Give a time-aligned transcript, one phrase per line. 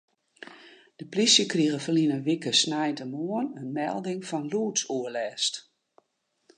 [0.99, 5.53] De plysje krige ferline wike sneintemoarn in melding fan lûdsoerlêst.